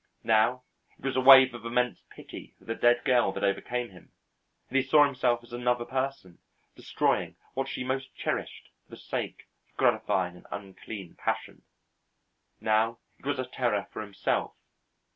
[0.23, 0.63] Now,
[0.97, 4.11] it was a wave of an immense pity for the dead girl that overcame him,
[4.67, 6.39] and he saw himself as another person,
[6.75, 11.61] destroying what she most cherished for the sake of gratifying an unclean passion.
[12.59, 14.55] Now, it was a terror for himself.